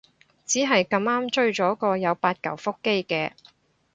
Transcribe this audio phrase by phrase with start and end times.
[0.47, 3.33] 只係咁啱追咗個有八舊腹肌嘅